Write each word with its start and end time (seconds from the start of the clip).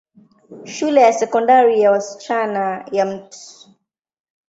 Shule 0.65 1.01
ya 1.01 1.13
Sekondari 1.13 1.81
ya 1.81 1.91
wasichana 1.91 2.85
ya 2.91 3.05
Mt. 3.05 3.35